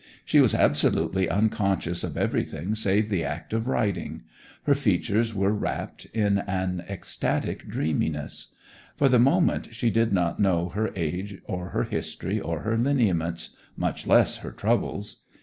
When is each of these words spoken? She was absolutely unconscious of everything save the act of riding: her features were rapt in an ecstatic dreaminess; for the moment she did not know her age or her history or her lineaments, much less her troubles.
She 0.25 0.39
was 0.41 0.55
absolutely 0.55 1.29
unconscious 1.29 2.03
of 2.03 2.17
everything 2.17 2.73
save 2.73 3.07
the 3.09 3.23
act 3.23 3.53
of 3.53 3.67
riding: 3.67 4.23
her 4.63 4.73
features 4.73 5.35
were 5.35 5.53
rapt 5.53 6.05
in 6.05 6.39
an 6.39 6.83
ecstatic 6.89 7.67
dreaminess; 7.67 8.55
for 8.97 9.07
the 9.07 9.19
moment 9.19 9.75
she 9.75 9.91
did 9.91 10.11
not 10.11 10.39
know 10.39 10.69
her 10.69 10.89
age 10.95 11.39
or 11.45 11.69
her 11.69 11.83
history 11.83 12.39
or 12.39 12.61
her 12.61 12.79
lineaments, 12.79 13.49
much 13.77 14.07
less 14.07 14.37
her 14.37 14.49
troubles. 14.51 15.17